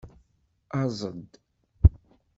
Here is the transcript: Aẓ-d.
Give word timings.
Aẓ-d. 0.79 1.31